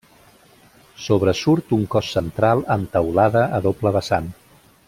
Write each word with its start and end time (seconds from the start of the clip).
Sobresurt 1.07 1.75
un 1.77 1.85
cos 1.97 2.09
central 2.17 2.65
amb 2.79 2.91
teulada 2.97 3.47
a 3.59 3.65
doble 3.71 3.97
vessant. 3.99 4.37